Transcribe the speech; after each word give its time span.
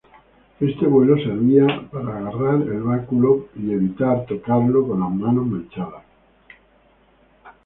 Este 0.59 0.87
vuelo 0.87 1.15
servía 1.17 1.67
a 1.67 1.95
agarrar 1.99 2.63
el 2.67 2.81
báculo 2.81 3.45
para 3.53 3.71
evitar 3.73 4.25
tocarlo 4.25 4.87
con 4.87 4.99
las 4.99 5.11
manos 5.13 5.45
manchadas. 5.45 6.03